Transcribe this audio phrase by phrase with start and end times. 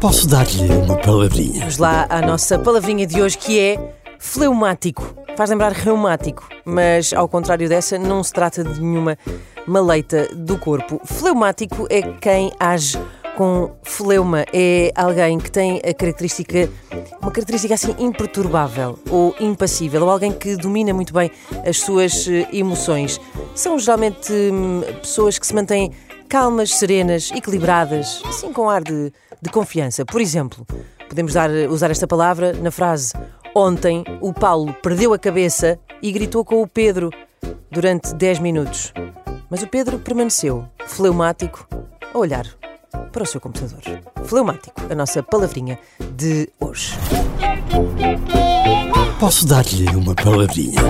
[0.00, 1.60] Posso dar-lhe uma palavrinha?
[1.60, 5.14] Vamos lá à nossa palavrinha de hoje que é fleumático.
[5.36, 9.16] Faz lembrar reumático, mas ao contrário dessa, não se trata de nenhuma
[9.66, 11.00] maleita do corpo.
[11.04, 12.98] Fleumático é quem age
[13.36, 16.68] com fleuma, é alguém que tem a característica,
[17.22, 21.30] uma característica assim imperturbável ou impassível, ou alguém que domina muito bem
[21.66, 23.20] as suas eh, emoções.
[23.54, 25.90] São geralmente hum, pessoas que se mantêm
[26.30, 30.06] calmas, serenas, equilibradas, assim com ar de, de confiança.
[30.06, 30.66] Por exemplo,
[31.08, 33.12] podemos dar, usar esta palavra na frase
[33.54, 37.10] Ontem o Paulo perdeu a cabeça e gritou com o Pedro
[37.70, 38.92] durante 10 minutos.
[39.50, 41.66] Mas o Pedro permaneceu, fleumático,
[42.14, 42.46] a olhar
[43.10, 43.80] para o seu computador.
[44.24, 45.78] Fleumático, a nossa palavrinha
[46.14, 46.96] de hoje.
[49.18, 50.80] Posso dar-lhe uma palavrinha?